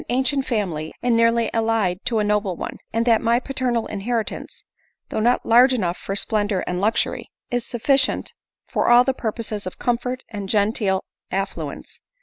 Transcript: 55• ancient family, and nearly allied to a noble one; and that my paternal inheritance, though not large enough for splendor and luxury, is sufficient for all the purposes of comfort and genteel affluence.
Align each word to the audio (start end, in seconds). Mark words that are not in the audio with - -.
55• 0.09 0.13
ancient 0.17 0.45
family, 0.47 0.93
and 1.03 1.15
nearly 1.15 1.53
allied 1.53 2.03
to 2.05 2.17
a 2.17 2.23
noble 2.23 2.55
one; 2.55 2.79
and 2.91 3.05
that 3.05 3.21
my 3.21 3.39
paternal 3.39 3.85
inheritance, 3.85 4.63
though 5.09 5.19
not 5.19 5.45
large 5.45 5.75
enough 5.75 5.95
for 5.95 6.15
splendor 6.15 6.61
and 6.61 6.81
luxury, 6.81 7.29
is 7.51 7.67
sufficient 7.67 8.33
for 8.67 8.89
all 8.89 9.03
the 9.03 9.13
purposes 9.13 9.67
of 9.67 9.77
comfort 9.77 10.23
and 10.27 10.49
genteel 10.49 11.05
affluence. 11.29 12.01